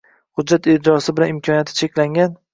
[0.39, 2.35] Hujjat ijrosi bilan imkoniyati cheklangan